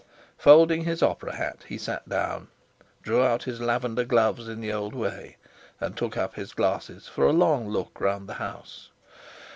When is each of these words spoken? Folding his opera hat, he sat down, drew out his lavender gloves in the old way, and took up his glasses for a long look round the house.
Folding 0.35 0.83
his 0.83 1.03
opera 1.03 1.35
hat, 1.35 1.59
he 1.67 1.77
sat 1.77 2.09
down, 2.09 2.47
drew 3.03 3.21
out 3.23 3.43
his 3.43 3.61
lavender 3.61 4.03
gloves 4.03 4.47
in 4.47 4.59
the 4.59 4.73
old 4.73 4.95
way, 4.95 5.37
and 5.79 5.95
took 5.95 6.17
up 6.17 6.33
his 6.33 6.53
glasses 6.53 7.07
for 7.07 7.23
a 7.27 7.31
long 7.31 7.69
look 7.69 8.01
round 8.01 8.27
the 8.27 8.33
house. 8.41 8.89